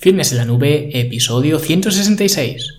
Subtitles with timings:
[0.00, 2.78] Fitness en la Nube, episodio 166.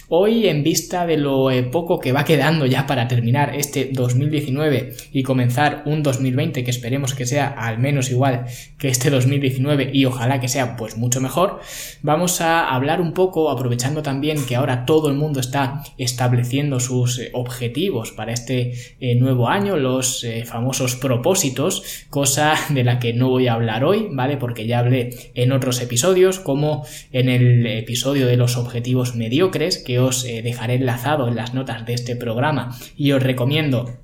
[0.13, 4.93] Hoy, en vista de lo eh, poco que va quedando ya para terminar este 2019
[5.13, 8.43] y comenzar un 2020 que esperemos que sea al menos igual
[8.77, 11.61] que este 2019 y ojalá que sea pues mucho mejor,
[12.01, 17.17] vamos a hablar un poco, aprovechando también que ahora todo el mundo está estableciendo sus
[17.17, 23.29] eh, objetivos para este eh, nuevo año, los famosos propósitos, cosa de la que no
[23.29, 24.35] voy a hablar hoy, ¿vale?
[24.35, 30.00] Porque ya hablé en otros episodios, como en el episodio de los objetivos mediocres, que
[30.01, 32.75] os eh, dejaré enlazado en las notas de este programa.
[32.95, 34.00] Y os recomiendo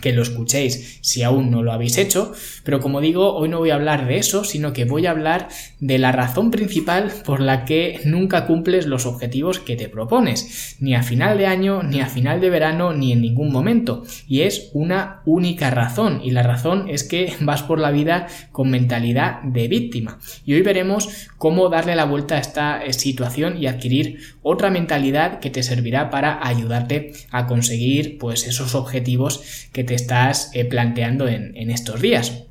[0.00, 2.32] que lo escuchéis si aún no lo habéis hecho,
[2.64, 5.48] pero como digo, hoy no voy a hablar de eso, sino que voy a hablar
[5.78, 10.94] de la razón principal por la que nunca cumples los objetivos que te propones, ni
[10.94, 14.70] a final de año, ni a final de verano, ni en ningún momento, y es
[14.72, 19.68] una única razón, y la razón es que vas por la vida con mentalidad de
[19.68, 20.18] víctima.
[20.44, 25.40] Y hoy veremos cómo darle la vuelta a esta eh, situación y adquirir otra mentalidad
[25.40, 31.28] que te servirá para ayudarte a conseguir pues esos objetivos que te estás eh, planteando
[31.28, 32.49] en, en estos días.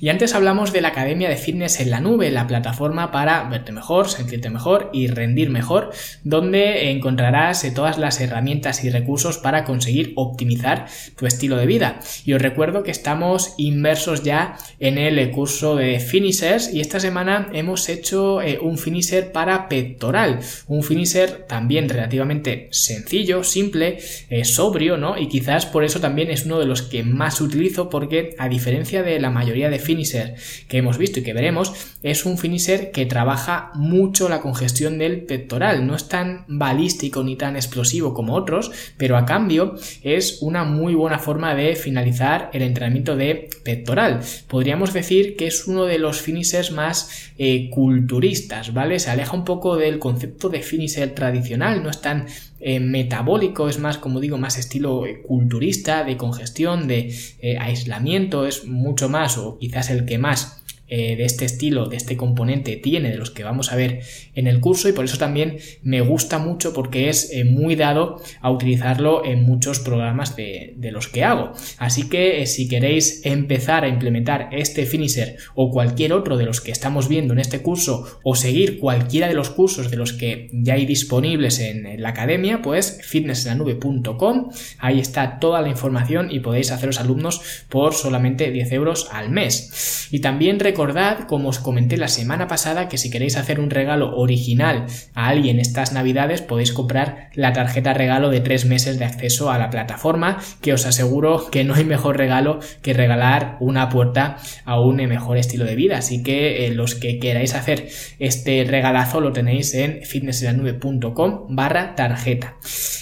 [0.00, 3.72] Y antes hablamos de la Academia de Fitness en la Nube, la plataforma para verte
[3.72, 5.90] mejor, sentirte mejor y rendir mejor,
[6.24, 12.00] donde encontrarás eh, todas las herramientas y recursos para conseguir optimizar tu estilo de vida.
[12.24, 17.48] Y os recuerdo que estamos inmersos ya en el curso de finishers y esta semana
[17.52, 23.98] hemos hecho eh, un finisher para pectoral, un finisher también relativamente sencillo, simple,
[24.28, 25.18] eh, sobrio, ¿no?
[25.18, 29.02] Y quizás por eso también es uno de los que más utilizo porque a diferencia
[29.02, 30.36] de la mayoría de finisher
[30.68, 31.72] que hemos visto y que veremos,
[32.02, 35.86] es un finisher que trabaja mucho la congestión del pectoral.
[35.86, 40.94] No es tan balístico ni tan explosivo como otros, pero a cambio es una muy
[40.94, 44.20] buena forma de finalizar el entrenamiento de pectoral.
[44.48, 48.98] Podríamos decir que es uno de los finishers más eh, culturistas, ¿vale?
[48.98, 52.26] Se aleja un poco del concepto de finisher tradicional, no es tan
[52.60, 58.46] eh, metabólico, es más, como digo, más estilo eh, culturista, de congestión, de eh, aislamiento,
[58.46, 60.59] es mucho más, o quizás el que más
[60.92, 64.00] eh, de este estilo, de este componente tiene, de los que vamos a ver
[64.34, 68.20] en el curso y por eso también me gusta mucho porque es eh, muy dado
[68.40, 71.52] a utilizarlo en muchos programas de, los que hago.
[71.78, 76.60] Así que eh, si queréis empezar a implementar este finisher o cualquier otro de los
[76.60, 80.48] que estamos viendo en este curso o seguir cualquiera de los cursos de los que
[80.52, 86.72] ya hay disponibles en, la academia, pues fitnessenlanube.com, ahí está toda la información y podéis
[86.72, 90.08] haceros alumnos por solamente 10 euros al mes.
[90.10, 94.16] Y también recordad, como os comenté la semana pasada, que si queréis hacer un regalo
[94.16, 99.50] original a alguien estas navidades, podéis comprar la tarjeta regalo de tres meses de acceso
[99.50, 104.38] a la plataforma, que os aseguro que no hay mejor regalo que regalar una puerta
[104.64, 105.98] a un mejor estilo de vida.
[105.98, 112.56] Así que eh, los que queráis hacer este regalazo lo tenéis en fitnessenlanube.com barra tarjeta.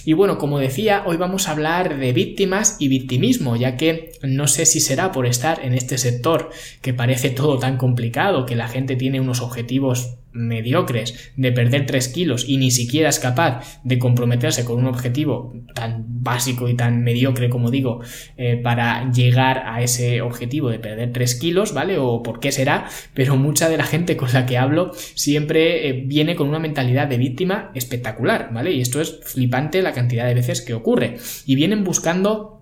[0.04, 4.48] Y bueno, como decía, hoy vamos a hablar de víctimas y victimismo, ya que no
[4.48, 6.50] sé si será por estar en este sector
[6.82, 12.08] que parece todo tan complicado, que la gente tiene unos objetivos mediocres de perder 3
[12.08, 17.02] kilos y ni siquiera es capaz de comprometerse con un objetivo tan básico y tan
[17.02, 18.00] mediocre como digo
[18.36, 21.98] eh, para llegar a ese objetivo de perder 3 kilos, ¿vale?
[21.98, 25.92] O por qué será, pero mucha de la gente con la que hablo siempre eh,
[26.06, 28.72] viene con una mentalidad de víctima espectacular, ¿vale?
[28.72, 32.57] Y esto es flipante la cantidad de veces que ocurre y vienen buscando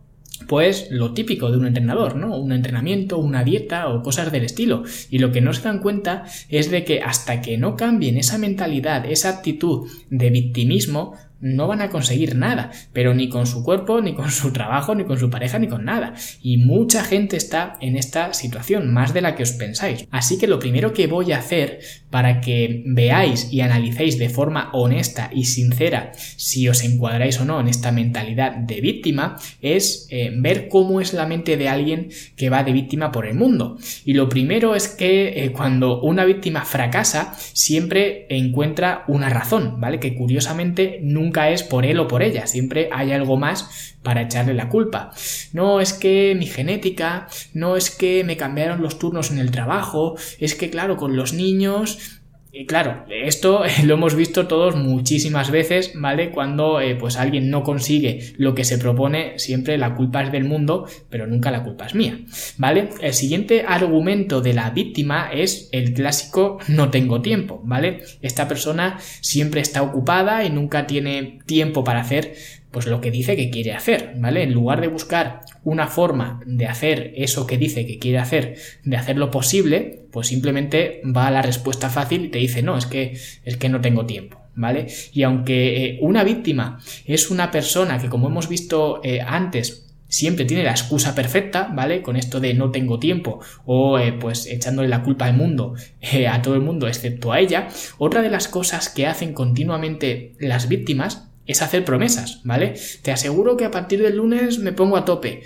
[0.48, 2.36] pues lo típico de un entrenador, ¿no?
[2.38, 4.84] Un entrenamiento, una dieta o cosas del estilo.
[5.10, 8.38] Y lo que no se dan cuenta es de que hasta que no cambien esa
[8.38, 14.00] mentalidad, esa actitud de victimismo, no van a conseguir nada, pero ni con su cuerpo,
[14.00, 16.14] ni con su trabajo, ni con su pareja, ni con nada.
[16.42, 20.06] Y mucha gente está en esta situación, más de la que os pensáis.
[20.10, 21.80] Así que lo primero que voy a hacer
[22.10, 27.60] para que veáis y analicéis de forma honesta y sincera si os encuadráis o no
[27.60, 32.50] en esta mentalidad de víctima es eh, ver cómo es la mente de alguien que
[32.50, 33.76] va de víctima por el mundo.
[34.04, 40.00] Y lo primero es que eh, cuando una víctima fracasa, siempre encuentra una razón, ¿vale?
[40.00, 44.22] Que curiosamente nunca nunca es por él o por ella, siempre hay algo más para
[44.22, 45.10] echarle la culpa.
[45.52, 50.16] No es que mi genética, no es que me cambiaron los turnos en el trabajo,
[50.38, 52.15] es que claro, con los niños
[52.58, 56.30] y claro, esto lo hemos visto todos muchísimas veces, ¿vale?
[56.30, 60.44] Cuando eh, pues alguien no consigue lo que se propone, siempre la culpa es del
[60.44, 62.18] mundo, pero nunca la culpa es mía,
[62.56, 62.88] ¿vale?
[63.02, 68.00] El siguiente argumento de la víctima es el clásico no tengo tiempo, ¿vale?
[68.22, 72.36] Esta persona siempre está ocupada y nunca tiene tiempo para hacer
[72.76, 74.42] pues lo que dice que quiere hacer, ¿vale?
[74.42, 78.98] En lugar de buscar una forma de hacer eso que dice que quiere hacer, de
[78.98, 83.16] hacerlo posible, pues simplemente va a la respuesta fácil y te dice, no, es que,
[83.44, 84.42] es que no tengo tiempo.
[84.54, 84.88] ¿Vale?
[85.14, 90.44] Y aunque eh, una víctima es una persona que, como hemos visto eh, antes, siempre
[90.44, 92.02] tiene la excusa perfecta, ¿vale?
[92.02, 95.76] Con esto de no tengo tiempo o eh, pues echándole la culpa al mundo,
[96.30, 100.68] a todo el mundo excepto a ella, otra de las cosas que hacen continuamente las
[100.68, 102.74] víctimas es hacer promesas, ¿vale?
[103.02, 105.42] Te aseguro que a partir del lunes me pongo a tope.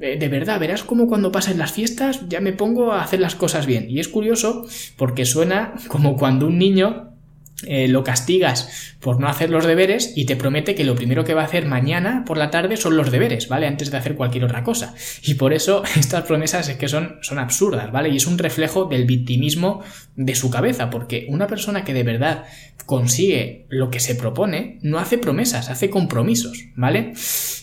[0.00, 3.34] Eh, de verdad, verás como cuando pasen las fiestas ya me pongo a hacer las
[3.34, 3.90] cosas bien.
[3.90, 4.66] Y es curioso
[4.96, 7.17] porque suena como cuando un niño
[7.66, 11.34] eh, lo castigas por no hacer los deberes y te promete que lo primero que
[11.34, 13.66] va a hacer mañana por la tarde son los deberes, ¿vale?
[13.66, 14.94] Antes de hacer cualquier otra cosa.
[15.22, 18.10] Y por eso estas promesas es que son, son absurdas, ¿vale?
[18.10, 19.82] Y es un reflejo del victimismo
[20.14, 22.44] de su cabeza, porque una persona que de verdad
[22.86, 27.12] consigue lo que se propone no hace promesas, hace compromisos, ¿vale?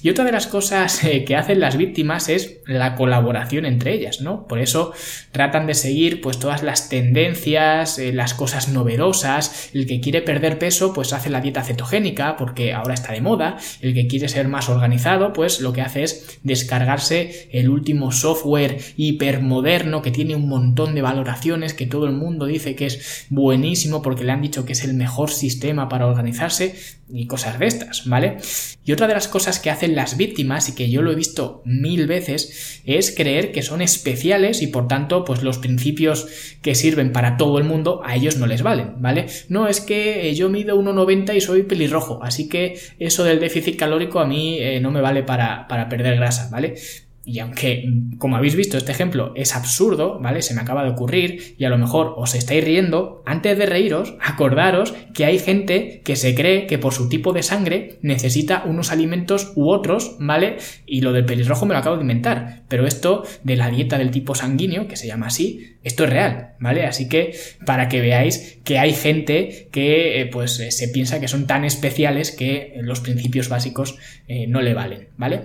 [0.03, 4.21] Y otra de las cosas eh, que hacen las víctimas es la colaboración entre ellas,
[4.21, 4.45] ¿no?
[4.45, 4.93] Por eso
[5.31, 10.59] tratan de seguir pues todas las tendencias, eh, las cosas novedosas, el que quiere perder
[10.59, 14.47] peso pues hace la dieta cetogénica porque ahora está de moda, el que quiere ser
[14.47, 20.47] más organizado, pues lo que hace es descargarse el último software hipermoderno que tiene un
[20.47, 24.65] montón de valoraciones que todo el mundo dice que es buenísimo porque le han dicho
[24.65, 26.75] que es el mejor sistema para organizarse
[27.07, 28.37] y cosas de estas, ¿vale?
[28.83, 31.61] Y otra de las cosas que hacen las víctimas y que yo lo he visto
[31.65, 36.27] mil veces es creer que son especiales y por tanto pues los principios
[36.61, 39.27] que sirven para todo el mundo a ellos no les valen, ¿vale?
[39.49, 44.19] No es que yo mido 1,90 y soy pelirrojo, así que eso del déficit calórico
[44.19, 46.75] a mí eh, no me vale para, para perder grasa, ¿vale?
[47.27, 50.43] Y aunque, como habéis visto, este ejemplo es absurdo, ¿vale?
[50.43, 54.15] Se me acaba de ocurrir y a lo mejor os estáis riendo, antes de reíros,
[54.21, 58.91] acordaros que hay gente que se cree que por su tipo de sangre necesita unos
[58.91, 60.57] alimentos u otros, ¿vale?
[60.85, 64.11] Y lo del pelirrojo me lo acabo de inventar, pero esto de la dieta del
[64.11, 66.85] tipo sanguíneo, que se llama así, esto es real, ¿vale?
[66.87, 71.27] Así que para que veáis que hay gente que eh, pues eh, se piensa que
[71.27, 73.95] son tan especiales que los principios básicos
[74.27, 75.41] eh, no le valen, ¿vale?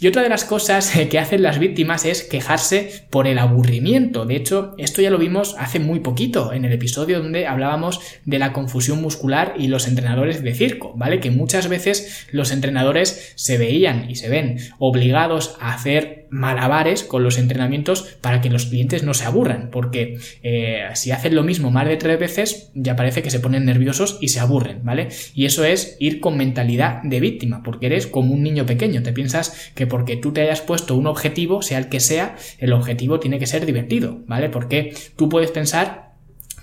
[0.00, 4.26] Y otra de las cosas que hacen las víctimas es quejarse por el aburrimiento.
[4.26, 8.40] De hecho, esto ya lo vimos hace muy poquito en el episodio donde hablábamos de
[8.40, 11.20] la confusión muscular y los entrenadores de circo, ¿vale?
[11.20, 17.22] Que muchas veces los entrenadores se veían y se ven obligados a hacer malabares con
[17.22, 21.70] los entrenamientos para que los clientes no se aburran, porque eh, si hacen lo mismo
[21.70, 25.08] más de tres veces, ya parece que se ponen nerviosos y se aburren, ¿vale?
[25.34, 29.12] Y eso es ir con mentalidad de víctima, porque eres como un niño pequeño, te
[29.12, 33.20] piensas que porque tú te hayas puesto un objetivo, sea el que sea, el objetivo
[33.20, 34.48] tiene que ser divertido, ¿vale?
[34.48, 36.14] Porque tú puedes pensar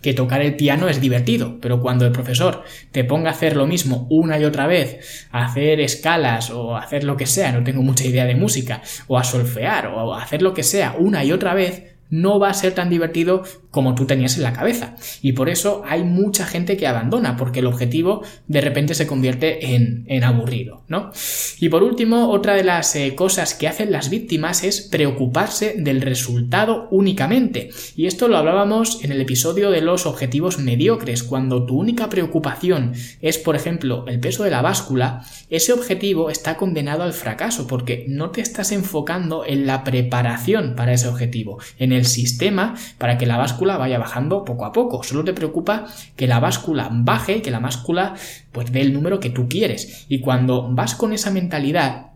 [0.01, 3.67] que tocar el piano es divertido, pero cuando el profesor te ponga a hacer lo
[3.67, 7.83] mismo una y otra vez, a hacer escalas o hacer lo que sea, no tengo
[7.83, 11.31] mucha idea de música, o a solfear o a hacer lo que sea una y
[11.31, 14.95] otra vez, no va a ser tan divertido como tú tenías en la cabeza.
[15.21, 19.73] Y por eso hay mucha gente que abandona, porque el objetivo de repente se convierte
[19.73, 21.11] en, en aburrido, ¿no?
[21.59, 26.01] Y por último, otra de las eh, cosas que hacen las víctimas es preocuparse del
[26.01, 27.69] resultado únicamente.
[27.95, 31.23] Y esto lo hablábamos en el episodio de los objetivos mediocres.
[31.23, 36.57] Cuando tu única preocupación es, por ejemplo, el peso de la báscula, ese objetivo está
[36.57, 41.93] condenado al fracaso, porque no te estás enfocando en la preparación para ese objetivo, en
[41.93, 45.03] el sistema para que la báscula vaya bajando poco a poco.
[45.03, 48.15] Solo te preocupa que la báscula baje, que la báscula
[48.51, 50.05] pues dé el número que tú quieres.
[50.09, 52.10] Y cuando vas con esa mentalidad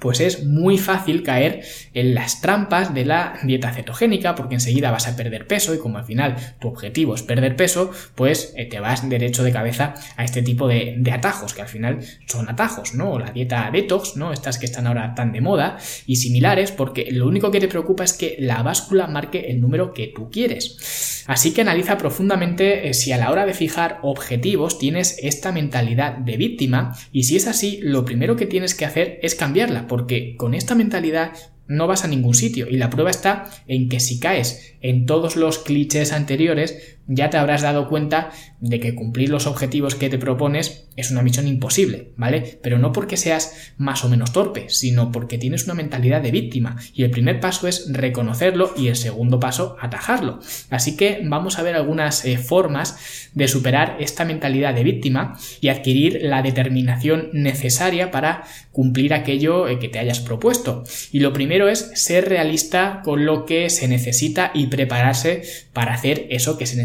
[0.00, 1.62] pues es muy fácil caer
[1.94, 5.98] en las trampas de la dieta cetogénica porque enseguida vas a perder peso y como
[5.98, 10.24] al final tu objetivo es perder peso, pues eh, te vas derecho de cabeza a
[10.24, 13.18] este tipo de, atajos que al final son atajos, ¿no?
[13.18, 14.32] La dieta detox, ¿no?
[14.32, 18.04] Estas que están ahora tan de moda y similares porque lo único que te preocupa
[18.04, 21.24] es que la báscula marque el número que tú quieres.
[21.26, 26.16] Así que analiza profundamente eh, si a la hora de fijar objetivos tienes esta mentalidad
[26.18, 30.36] de víctima y si es así, lo primero que tienes que hacer es cambiarla porque
[30.36, 31.32] con esta mentalidad
[31.68, 32.68] no vas a ningún sitio.
[32.68, 37.36] Y la prueba está en que si caes en todos los clichés anteriores, ya te
[37.36, 42.12] habrás dado cuenta de que cumplir los objetivos que te propones es una misión imposible,
[42.16, 42.58] ¿vale?
[42.62, 46.76] Pero no porque seas más o menos torpe, sino porque tienes una mentalidad de víctima.
[46.94, 50.40] Y el primer paso es reconocerlo y el segundo paso atajarlo.
[50.70, 55.68] Así que vamos a ver algunas eh, formas de superar esta mentalidad de víctima y
[55.68, 60.84] adquirir la determinación necesaria para cumplir aquello eh, que te hayas propuesto.
[61.12, 66.26] Y lo primero es ser realista con lo que se necesita y prepararse para hacer
[66.30, 66.76] eso que se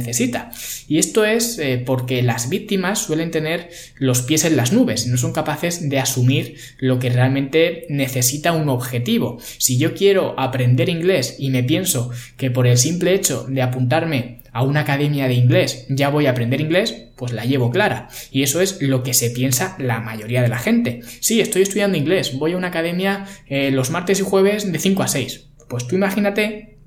[0.88, 5.10] Y esto es eh, porque las víctimas suelen tener los pies en las nubes y
[5.10, 9.38] no son capaces de asumir lo que realmente necesita un objetivo.
[9.58, 14.42] Si yo quiero aprender inglés y me pienso que por el simple hecho de apuntarme
[14.52, 18.10] a una academia de inglés ya voy a aprender inglés, pues la llevo clara.
[18.32, 21.02] Y eso es lo que se piensa la mayoría de la gente.
[21.20, 25.04] Sí, estoy estudiando inglés, voy a una academia eh, los martes y jueves de 5
[25.04, 25.48] a 6.
[25.70, 26.80] Pues tú imagínate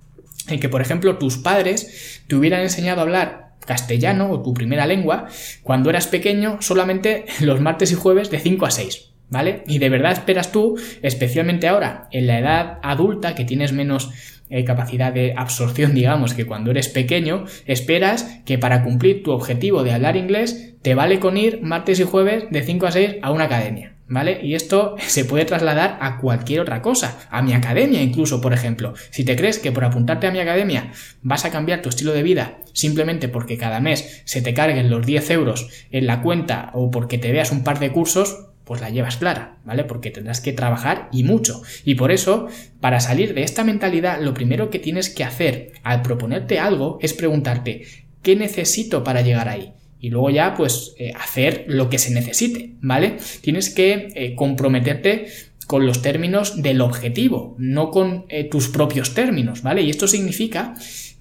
[0.48, 4.86] en que, por ejemplo, tus padres te hubieran enseñado a hablar castellano o tu primera
[4.86, 5.26] lengua
[5.62, 9.10] cuando eras pequeño solamente los martes y jueves de 5 a 6.
[9.30, 9.64] ¿Vale?
[9.66, 14.10] Y de verdad esperas tú, especialmente ahora, en la edad adulta, que tienes menos
[14.50, 19.82] eh, capacidad de absorción, digamos, que cuando eres pequeño, esperas que para cumplir tu objetivo
[19.82, 23.32] de hablar inglés, te vale con ir martes y jueves de 5 a 6 a
[23.32, 23.93] una academia.
[24.06, 24.40] ¿Vale?
[24.42, 28.94] Y esto se puede trasladar a cualquier otra cosa, a mi academia incluso, por ejemplo.
[29.10, 30.92] Si te crees que por apuntarte a mi academia
[31.22, 35.06] vas a cambiar tu estilo de vida simplemente porque cada mes se te carguen los
[35.06, 38.90] 10 euros en la cuenta o porque te veas un par de cursos, pues la
[38.90, 39.84] llevas clara, ¿vale?
[39.84, 41.62] Porque tendrás que trabajar y mucho.
[41.84, 42.48] Y por eso,
[42.80, 47.14] para salir de esta mentalidad, lo primero que tienes que hacer al proponerte algo es
[47.14, 47.86] preguntarte,
[48.22, 49.72] ¿qué necesito para llegar ahí?
[50.04, 53.16] Y luego ya pues eh, hacer lo que se necesite, ¿vale?
[53.40, 55.28] Tienes que eh, comprometerte
[55.66, 59.80] con los términos del objetivo, no con eh, tus propios términos, ¿vale?
[59.80, 60.74] Y esto significa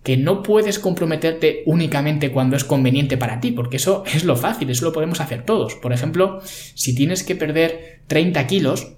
[0.03, 4.69] que no puedes comprometerte únicamente cuando es conveniente para ti, porque eso es lo fácil,
[4.69, 5.75] eso lo podemos hacer todos.
[5.75, 8.97] Por ejemplo, si tienes que perder 30 kilos,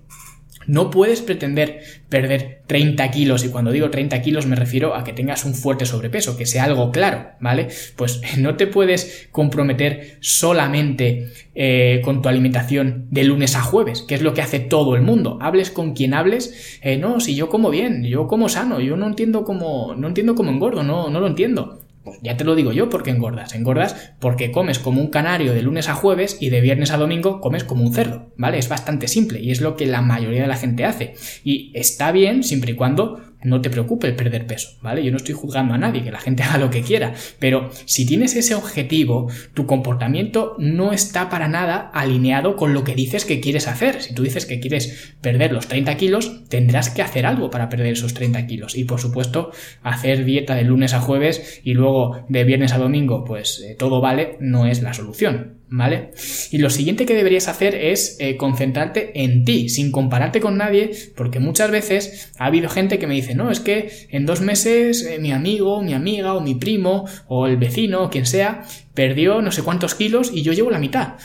[0.68, 5.14] no puedes pretender perder 30 kilos, y cuando digo 30 kilos me refiero a que
[5.14, 7.68] tengas un fuerte sobrepeso, que sea algo claro, ¿vale?
[7.96, 14.16] Pues no te puedes comprometer solamente eh, con tu alimentación de lunes a jueves, que
[14.16, 15.38] es lo que hace todo el mundo.
[15.42, 19.08] Hables con quien hables, eh, no, si yo como bien, yo como sano, yo no
[19.08, 21.85] entiendo cómo, no entiendo cómo engordo, no, no lo entiendo.
[22.06, 23.56] Pues ya te lo digo yo porque engordas.
[23.56, 27.42] Engordas porque comes como un canario de lunes a jueves y de viernes a domingo
[27.42, 28.60] comes como un cerdo, ¿vale?
[28.60, 31.16] Es bastante simple y es lo que la mayoría de la gente hace.
[31.44, 35.04] Y está bien siempre y cuando no te preocupe perder peso, ¿vale?
[35.04, 38.06] Yo no estoy juzgando a nadie, que la gente haga lo que quiera, pero si
[38.06, 43.40] tienes ese objetivo, tu comportamiento no está para nada alineado con lo que dices que
[43.40, 44.02] quieres hacer.
[44.02, 47.94] Si tú dices que quieres perder los 30 kilos, tendrás que hacer algo para perder
[47.94, 48.76] esos 30 kilos.
[48.76, 49.52] Y por supuesto,
[49.84, 54.02] hacer dieta de lunes a jueves y luego de viernes a domingo, pues eh, todo
[54.02, 55.56] vale, no es la solución.
[55.68, 56.12] ¿Vale?
[56.52, 60.92] Y lo siguiente que deberías hacer es eh, concentrarte en ti, sin compararte con nadie,
[61.16, 65.04] porque muchas veces ha habido gente que me dice, no, es que en dos meses
[65.04, 69.42] eh, mi amigo, mi amiga o mi primo o el vecino o quien sea perdió
[69.42, 71.16] no sé cuántos kilos y yo llevo la mitad.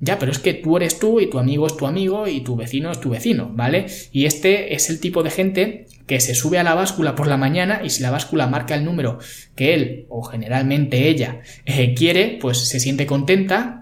[0.00, 2.54] Ya, pero es que tú eres tú y tu amigo es tu amigo y tu
[2.54, 3.86] vecino es tu vecino, ¿vale?
[4.12, 7.36] Y este es el tipo de gente que se sube a la báscula por la
[7.36, 9.18] mañana y si la báscula marca el número
[9.56, 13.77] que él o generalmente ella eh, quiere, pues se siente contenta,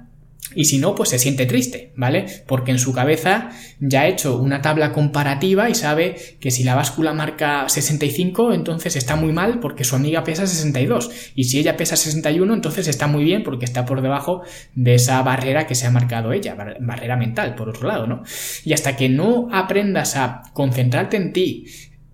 [0.55, 2.27] y si no, pues se siente triste, ¿vale?
[2.47, 3.51] Porque en su cabeza
[3.81, 8.97] ya ha hecho una tabla comparativa y sabe que si la báscula marca 65, entonces
[8.97, 11.33] está muy mal porque su amiga pesa 62.
[11.35, 14.43] Y si ella pesa 61, entonces está muy bien porque está por debajo
[14.75, 18.23] de esa barrera que se ha marcado ella, barrera mental, por otro lado, ¿no?
[18.65, 21.67] Y hasta que no aprendas a concentrarte en ti,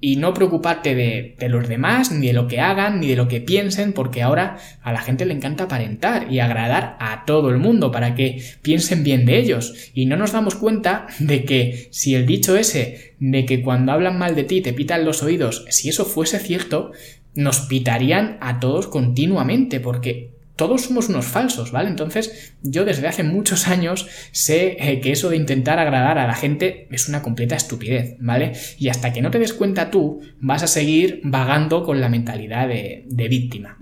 [0.04, 3.40] y no preocuparte de, los demás, ni de lo que hagan, ni de lo que
[3.40, 7.92] piensen, porque ahora a la gente le encanta aparentar y agradar a todo el mundo
[7.92, 9.92] para que piensen bien de ellos.
[9.94, 14.18] Y no nos damos cuenta de que si el dicho ese de que cuando hablan
[14.18, 16.90] mal de ti te pitan los oídos, si eso fuese cierto,
[17.36, 21.88] nos pitarían a todos continuamente, porque todos somos unos falsos, ¿vale?
[21.88, 26.34] Entonces, yo desde hace muchos años sé eh, que eso de intentar agradar a la
[26.34, 28.52] gente es una completa estupidez, ¿vale?
[28.78, 32.68] Y hasta que no te des cuenta tú, vas a seguir vagando con la mentalidad
[32.68, 33.78] de, víctima.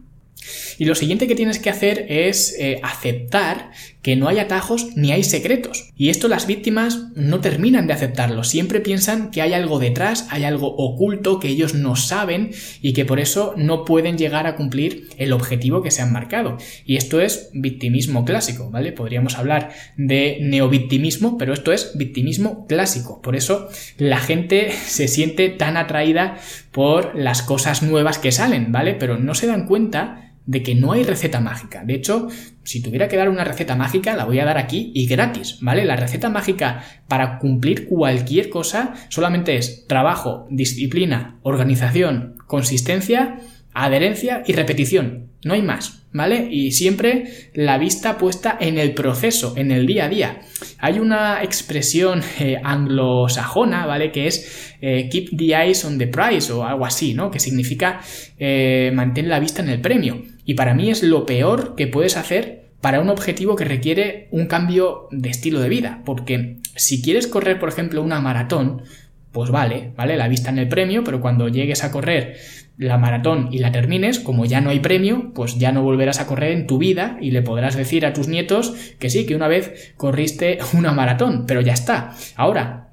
[0.79, 3.71] Y lo siguiente que tienes que hacer es eh, aceptar
[4.03, 5.91] que no hay atajos ni hay secretos.
[5.97, 8.45] Y esto las víctimas no terminan de aceptarlo.
[8.45, 13.05] Siempre piensan que hay algo detrás, hay algo oculto que ellos no saben y que
[13.05, 16.57] por eso no pueden llegar a cumplir el objetivo que se han marcado.
[16.87, 18.93] Y esto es victimismo clásico, ¿vale?
[18.93, 23.21] Podríamos hablar de neovictimismo, pero esto es victimismo clásico.
[23.21, 26.39] Por eso la gente se siente tan atraída
[26.73, 28.95] por las cosas nuevas que salen, ¿vale?
[28.95, 31.85] Pero no se dan cuenta de que no hay receta mágica.
[31.85, 32.29] De hecho,
[32.65, 35.85] si tuviera que dar una receta mágica, la voy a dar aquí y gratis, ¿vale?
[35.85, 43.39] La receta mágica para cumplir cualquier cosa solamente es trabajo, disciplina, organización, consistencia,
[43.73, 45.31] adherencia y repetición.
[45.43, 46.49] No hay más, ¿vale?
[46.51, 50.41] Y siempre la vista puesta en el proceso, en el día a día.
[50.79, 54.13] Hay una expresión eh, anglosajona, ¿vale?
[54.13, 57.31] Que es eh, keep the eyes on the prize o algo así, ¿no?
[57.31, 58.01] Que significa
[58.39, 60.23] eh, mantén la vista en el premio.
[60.51, 64.47] Y para mí es lo peor que puedes hacer para un objetivo que requiere un
[64.47, 66.03] cambio de estilo de vida.
[66.05, 68.83] Porque si quieres correr, por ejemplo, una maratón,
[69.31, 70.17] pues vale, ¿vale?
[70.17, 72.35] La vista en el premio, pero cuando llegues a correr
[72.79, 76.27] la maratón y la termines, como ya no hay premio, pues ya no volverás a
[76.27, 79.47] correr en tu vida y le podrás decir a tus nietos que sí, que una
[79.47, 82.17] vez corriste una maratón, pero ya está.
[82.35, 82.90] Ahora,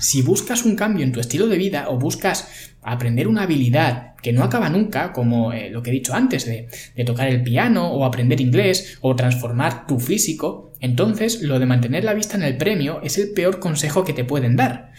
[0.00, 2.48] si buscas un cambio en tu estilo de vida o buscas
[2.82, 6.68] aprender una habilidad que no acaba nunca, como eh, lo que he dicho antes de,
[6.94, 12.04] de tocar el piano o aprender inglés o transformar tu físico, entonces lo de mantener
[12.04, 14.92] la vista en el premio es el peor consejo que te pueden dar.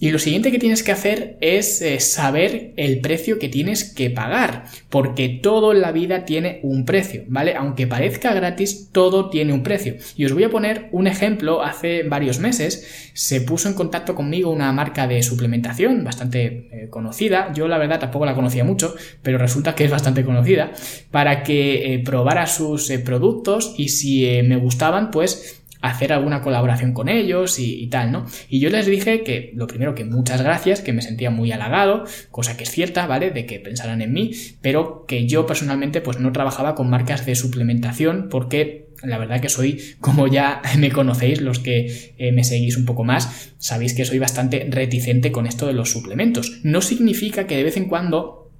[0.00, 4.08] Y lo siguiente que tienes que hacer es eh, saber el precio que tienes que
[4.08, 7.54] pagar, porque todo en la vida tiene un precio, ¿vale?
[7.54, 9.96] Aunque parezca gratis, todo tiene un precio.
[10.16, 14.50] Y os voy a poner un ejemplo, hace varios meses se puso en contacto conmigo
[14.50, 19.36] una marca de suplementación bastante eh, conocida, yo la verdad tampoco la conocía mucho, pero
[19.36, 20.72] resulta que es bastante conocida,
[21.10, 27.08] para que eh, probara sus productos y si me gustaban, pues hacer alguna colaboración con
[27.08, 28.26] ellos y, tal, ¿no?
[28.48, 32.04] Y yo les dije que lo primero que muchas gracias, que me sentía muy halagado,
[32.30, 33.30] cosa que es cierta, ¿vale?
[33.30, 37.34] De que pensaran en mí, pero que yo personalmente pues no trabajaba con marcas de
[37.34, 42.76] suplementación porque la verdad que soy, como ya me conocéis, los que eh, me seguís
[42.76, 46.60] un poco más, sabéis que soy bastante reticente con esto de los suplementos.
[46.62, 48.50] No significa que de vez en cuando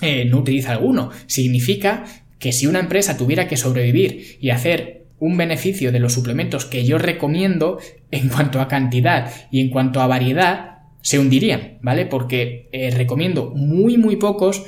[0.00, 2.04] eh, no utilice alguno, significa
[2.38, 6.84] que si una empresa tuviera que sobrevivir y hacer un beneficio de los suplementos que
[6.84, 7.78] yo recomiendo
[8.10, 10.70] en cuanto a cantidad y en cuanto a variedad
[11.02, 12.06] se hundirían, ¿vale?
[12.06, 14.64] Porque eh, recomiendo muy muy pocos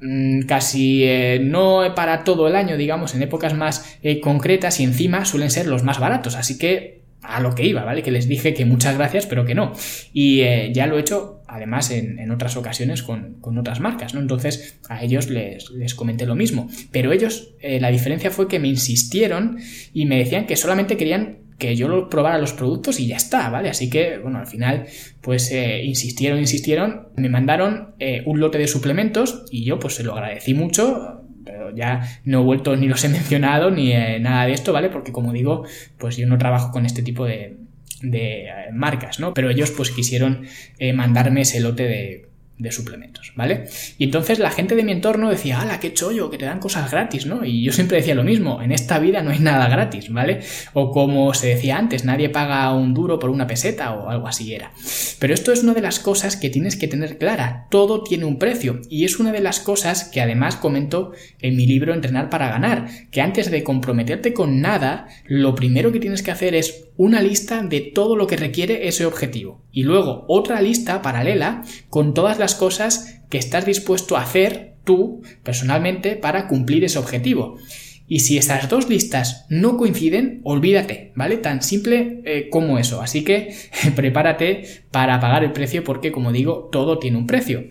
[0.00, 4.84] mm, casi eh, no para todo el año, digamos, en épocas más eh, concretas y
[4.84, 6.36] encima suelen ser los más baratos.
[6.36, 8.02] Así que a lo que iba, ¿vale?
[8.02, 9.72] Que les dije que muchas gracias, pero que no.
[10.12, 14.20] Y ya lo he hecho, además, en, otras ocasiones con, otras marcas, ¿no?
[14.20, 16.68] Entonces, a ellos les, comenté lo mismo.
[16.90, 19.58] Pero ellos, eh, la diferencia fue que me insistieron
[19.92, 23.50] y me decían que solamente querían que yo lo probara los productos y ya está,
[23.50, 23.68] ¿vale?
[23.68, 24.86] Así que, bueno, al final,
[25.20, 30.14] pues eh, insistieron, insistieron, me mandaron un lote de suplementos y yo, pues se lo
[30.14, 34.52] agradecí mucho, pero ya no he vuelto ni los he mencionado ni eh, nada de
[34.52, 34.88] esto, ¿vale?
[34.88, 35.64] Porque como digo,
[35.98, 37.56] pues yo no trabajo con este tipo de,
[38.02, 39.34] de eh, marcas, ¿no?
[39.34, 40.46] Pero ellos pues quisieron
[40.78, 43.64] eh, mandarme ese lote de, de suplementos, ¿vale?
[43.98, 46.90] Y entonces la gente de mi entorno decía, ¡hala, qué chollo, que te dan cosas
[46.90, 47.44] gratis, ¿no?
[47.44, 50.40] Y yo siempre decía lo mismo, en esta vida no hay nada gratis, ¿vale?
[50.72, 54.54] O como se decía antes, nadie paga un duro por una peseta o algo así
[54.54, 54.70] era.
[55.18, 58.38] Pero esto es una de las cosas que tienes que tener clara, todo tiene un
[58.38, 62.48] precio y es una de las cosas que además comento en mi libro Entrenar para
[62.48, 67.20] ganar, que antes de comprometerte con nada, lo primero que tienes que hacer es una
[67.20, 72.38] lista de todo lo que requiere ese objetivo y luego otra lista paralela con todas
[72.38, 77.58] las cosas que estás dispuesto a hacer tú personalmente para cumplir ese objetivo.
[78.06, 81.38] Y si esas dos listas no coinciden, olvídate, ¿vale?
[81.38, 83.00] Tan simple eh, como eso.
[83.00, 83.52] Así que
[83.96, 87.64] prepárate para pagar el precio porque, como digo, todo tiene un precio.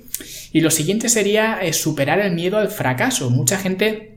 [0.51, 3.29] Y lo siguiente sería eh, superar el miedo al fracaso.
[3.29, 4.10] Mucha gente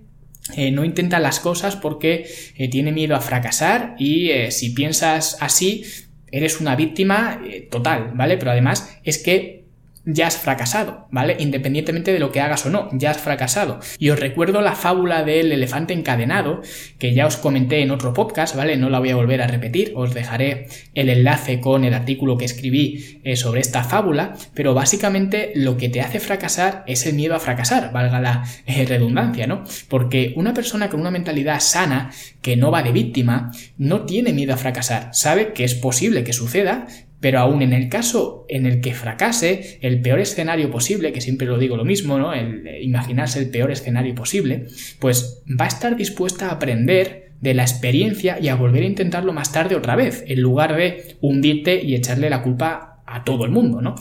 [0.57, 2.27] eh, no intenta las cosas porque
[2.71, 5.85] tiene miedo a fracasar y si piensas así,
[6.31, 8.37] eres una víctima total, ¿vale?
[8.37, 9.64] Pero además es que
[10.07, 11.37] ya has fracasado, ¿vale?
[11.39, 13.81] Independientemente de lo que hagas o no, ya has fracasado.
[13.99, 16.63] Y os recuerdo la fábula del elefante encadenado,
[16.99, 18.77] que ya os comenté en otro podcast, ¿vale?
[18.77, 22.45] No la voy a volver a repetir, os dejaré el enlace con el artículo que
[22.45, 27.35] escribí eh, sobre esta fábula, pero básicamente lo que te hace fracasar es el miedo
[27.35, 29.65] a fracasar, valga la eh, redundancia, ¿no?
[29.89, 32.11] Porque una persona con una mentalidad sana,
[32.43, 36.33] que no va de víctima, no tiene miedo a fracasar, sabe que es posible que
[36.33, 36.87] suceda,
[37.25, 41.47] pero aún en el caso en el que fracase, el peor escenario posible, que siempre
[41.47, 42.35] lo digo lo mismo, ¿no?
[42.35, 44.67] El imaginarse el peor escenario posible,
[44.99, 49.33] pues va a estar dispuesta a aprender de la experiencia y a volver a intentarlo
[49.33, 53.51] más tarde otra vez, en lugar de hundirte y echarle la culpa a todo el
[53.51, 53.95] mundo, ¿no?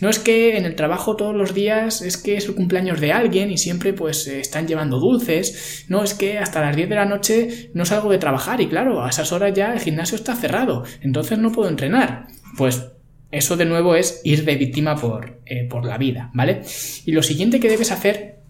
[0.00, 3.12] No es que en el trabajo todos los días es que es el cumpleaños de
[3.12, 7.06] alguien y siempre pues están llevando dulces, no es que hasta las 10 de la
[7.06, 10.84] noche no salgo de trabajar y claro, a esas horas ya el gimnasio está cerrado,
[11.00, 12.88] entonces no puedo entrenar pues
[13.30, 16.62] eso de nuevo es ir de víctima por, eh, por la vida, ¿vale?
[17.06, 18.40] Y lo siguiente que debes hacer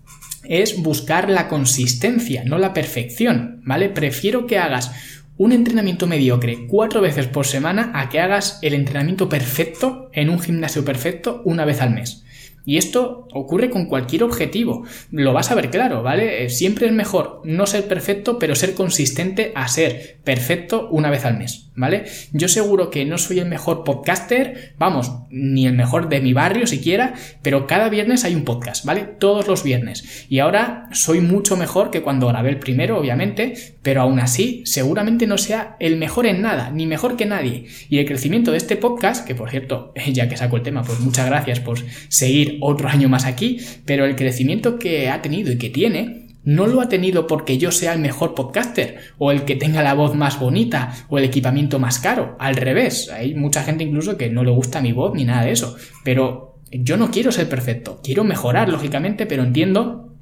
[0.44, 3.90] es buscar la consistencia, no la perfección, ¿vale?
[3.90, 4.90] Prefiero que hagas
[5.36, 10.40] un entrenamiento mediocre cuatro veces por semana a que hagas el entrenamiento perfecto en un
[10.40, 12.24] gimnasio perfecto una vez al mes.
[12.64, 14.84] Y esto ocurre con cualquier objetivo.
[15.10, 16.44] Lo vas a ver claro, ¿vale?
[16.44, 21.24] Eh, siempre es mejor no ser perfecto, pero ser consistente a ser perfecto una vez
[21.24, 22.04] al mes, ¿vale?
[22.32, 26.66] Yo seguro que no soy el mejor podcaster, vamos, ni el mejor de mi barrio
[26.66, 29.02] siquiera, pero cada viernes hay un podcast, ¿vale?
[29.18, 30.26] Todos los viernes.
[30.28, 35.26] Y ahora soy mucho mejor que cuando grabé el primero, obviamente, pero aún así seguramente
[35.26, 37.66] no sea el mejor en nada, ni mejor que nadie.
[37.88, 41.00] Y el crecimiento de este podcast, que por cierto, ya que saco el tema, pues
[41.00, 45.58] muchas gracias por seguir otro año más aquí, pero el crecimiento que ha tenido y
[45.58, 49.56] que tiene no lo ha tenido porque yo sea el mejor podcaster o el que
[49.56, 52.36] tenga la voz más bonita o el equipamiento más caro.
[52.38, 55.52] Al revés, hay mucha gente incluso que no le gusta mi voz ni nada de
[55.52, 55.76] eso.
[56.04, 60.14] Pero yo no quiero ser perfecto, quiero mejorar lógicamente, pero entiendo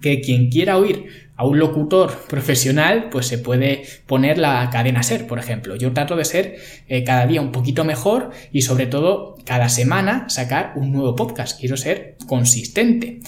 [0.00, 5.26] que quien quiera oír a un locutor profesional, pues se puede poner la cadena ser,
[5.26, 5.74] por ejemplo.
[5.74, 10.28] Yo trato de ser eh, cada día un poquito mejor y sobre todo cada semana
[10.28, 11.58] sacar un nuevo podcast.
[11.58, 13.18] Quiero ser consistente.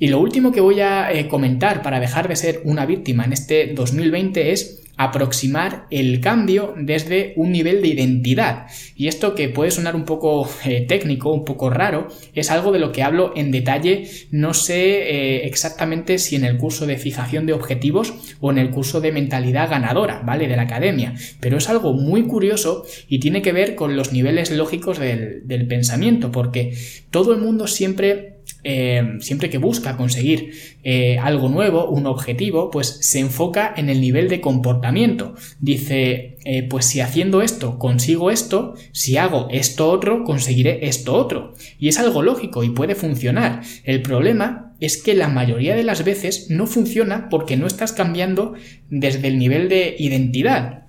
[0.00, 3.32] Y lo último que voy a eh, comentar para dejar de ser una víctima en
[3.32, 8.66] este 2020 es aproximar el cambio desde un nivel de identidad.
[8.94, 12.78] Y esto que puede sonar un poco eh, técnico, un poco raro, es algo de
[12.78, 17.46] lo que hablo en detalle, no sé eh, exactamente si en el curso de fijación
[17.46, 20.46] de objetivos o en el curso de mentalidad ganadora, ¿vale?
[20.46, 21.14] De la academia.
[21.40, 25.66] Pero es algo muy curioso y tiene que ver con los niveles lógicos del, del
[25.66, 26.76] pensamiento, porque
[27.10, 32.98] todo el mundo siempre eh, siempre que busca conseguir eh, algo nuevo, un objetivo, pues
[33.00, 35.34] se enfoca en el nivel de comportamiento.
[35.60, 41.54] Dice, eh, pues si haciendo esto consigo esto, si hago esto otro, conseguiré esto otro.
[41.78, 43.62] Y es algo lógico y puede funcionar.
[43.84, 48.54] El problema es que la mayoría de las veces no funciona porque no estás cambiando
[48.90, 50.82] desde el nivel de identidad.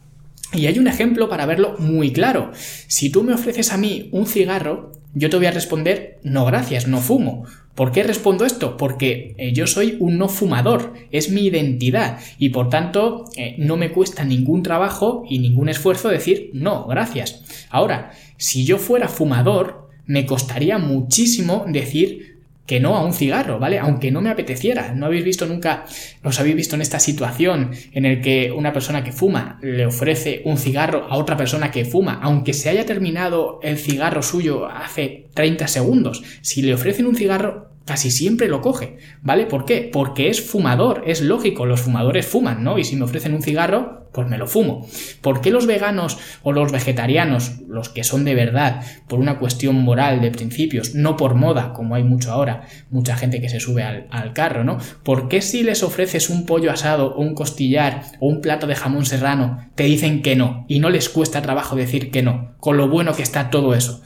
[0.53, 2.51] Y hay un ejemplo para verlo muy claro.
[2.87, 6.87] Si tú me ofreces a mí un cigarro, yo te voy a responder, no gracias,
[6.87, 7.45] no fumo.
[7.75, 8.77] ¿Por qué respondo esto?
[8.77, 13.77] Porque eh, yo soy un no fumador, es mi identidad y por tanto eh, no
[13.77, 17.67] me cuesta ningún trabajo y ningún esfuerzo decir no, gracias.
[17.69, 22.32] Ahora, si yo fuera fumador, me costaría muchísimo decir
[22.65, 23.79] que no a un cigarro, ¿vale?
[23.79, 24.93] Aunque no me apeteciera.
[24.93, 25.85] ¿No habéis visto nunca,
[26.23, 30.41] os habéis visto en esta situación en el que una persona que fuma le ofrece
[30.45, 35.27] un cigarro a otra persona que fuma, aunque se haya terminado el cigarro suyo hace
[35.33, 36.23] 30 segundos?
[36.41, 39.45] Si le ofrecen un cigarro, casi siempre lo coge, ¿vale?
[39.45, 39.89] ¿Por qué?
[39.91, 42.79] Porque es fumador, es lógico, los fumadores fuman, ¿no?
[42.79, 44.87] Y si me ofrecen un cigarro, pues me lo fumo.
[45.21, 49.75] ¿Por qué los veganos o los vegetarianos, los que son de verdad, por una cuestión
[49.83, 53.83] moral de principios, no por moda, como hay mucho ahora, mucha gente que se sube
[53.83, 54.77] al, al carro, ¿no?
[55.03, 58.75] ¿Por qué si les ofreces un pollo asado o un costillar o un plato de
[58.75, 62.77] jamón serrano, te dicen que no y no les cuesta trabajo decir que no, con
[62.77, 64.03] lo bueno que está todo eso?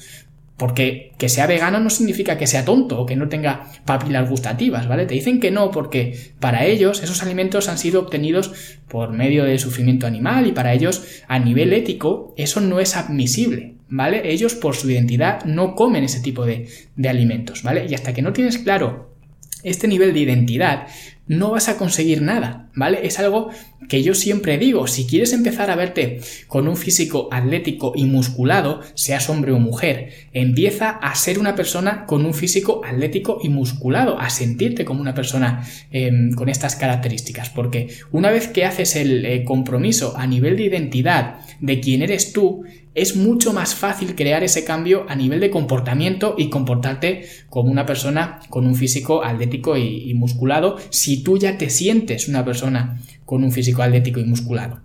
[0.58, 4.88] Porque que sea vegano no significa que sea tonto o que no tenga papilas gustativas,
[4.88, 5.06] ¿vale?
[5.06, 8.52] Te dicen que no porque para ellos esos alimentos han sido obtenidos
[8.88, 13.76] por medio del sufrimiento animal y para ellos a nivel ético eso no es admisible,
[13.88, 14.32] ¿vale?
[14.32, 17.86] Ellos por su identidad no comen ese tipo de, de alimentos, ¿vale?
[17.88, 19.16] Y hasta que no tienes claro
[19.64, 20.88] este nivel de identidad,
[21.28, 23.06] no vas a conseguir nada, ¿vale?
[23.06, 23.50] Es algo
[23.90, 28.82] que yo siempre digo, si quieres empezar a verte con un físico atlético y musculado,
[28.96, 34.20] seas hombre o mujer, empieza a ser una persona con un físico atlético y musculado,
[34.20, 39.26] a sentirte como una persona em, con estas características, porque una vez que haces el
[39.26, 42.64] eh, compromiso a nivel de identidad de quién eres tú,
[42.98, 47.86] es mucho más fácil crear ese cambio a nivel de comportamiento y comportarte como una
[47.86, 53.44] persona con un físico atlético y, musculado si tú ya te sientes una persona con
[53.44, 54.80] un físico atlético y musculado.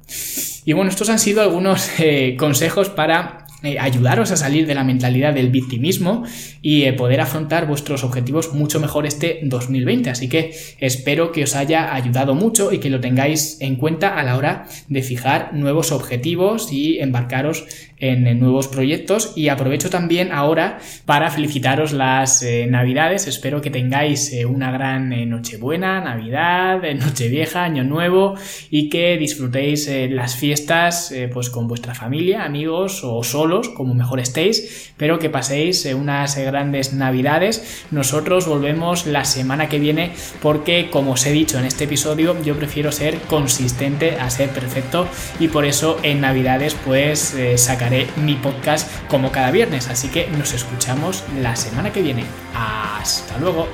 [0.64, 4.82] Y bueno, estos han sido algunos eh, consejos para eh, ayudaros a salir de la
[4.82, 6.24] mentalidad del victimismo
[6.62, 10.10] y eh, poder afrontar vuestros objetivos mucho mejor este 2020.
[10.10, 14.24] Así que espero que os haya ayudado mucho y que lo tengáis en cuenta a
[14.24, 17.64] la hora de fijar nuevos objetivos y embarcaros
[17.98, 19.32] en, nuevos proyectos.
[19.36, 23.28] Y aprovecho también ahora para felicitaros las eh, navidades.
[23.28, 28.34] Espero que tengáis una gran Nochebuena, Navidad, Nochevieja, Año Nuevo
[28.70, 34.92] y que disfrutéis las fiestas pues con vuestra familia, amigos o solo como mejor estéis,
[34.96, 37.84] pero que paséis eh, unas grandes navidades.
[37.90, 42.56] Nosotros volvemos la semana que viene porque, como os he dicho en este episodio, yo
[42.56, 45.06] prefiero ser consistente a ser perfecto
[45.38, 49.88] y por eso en navidades pues eh, sacaré mi podcast como cada viernes.
[49.88, 52.24] Así que nos escuchamos la semana que viene.
[52.54, 53.68] Hasta luego.